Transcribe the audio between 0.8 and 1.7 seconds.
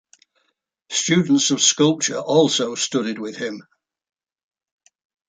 Students of